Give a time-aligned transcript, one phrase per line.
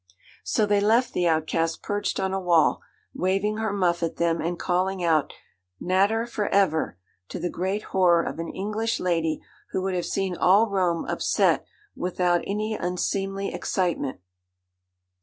[0.43, 2.81] So they left the outcast perched on a wall,
[3.13, 5.31] waving her muff at them, and calling out,
[5.79, 6.97] 'Nater for ever!'
[7.29, 11.67] to the great horror of an English lady, who would have seen all Rome upset
[11.95, 14.19] without any unseemly excitement.